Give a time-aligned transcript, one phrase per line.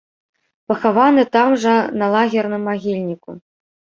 [0.71, 3.31] Пахаваны там жа на лагерным магільніку.